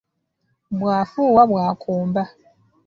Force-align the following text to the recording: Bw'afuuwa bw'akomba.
Bw'afuuwa 0.79 1.43
bw'akomba. 1.49 2.23